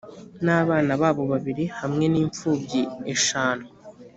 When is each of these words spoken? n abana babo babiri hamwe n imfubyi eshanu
n 0.45 0.47
abana 0.61 0.91
babo 1.01 1.23
babiri 1.31 1.65
hamwe 1.79 2.05
n 2.13 2.15
imfubyi 2.23 2.81
eshanu 3.13 3.65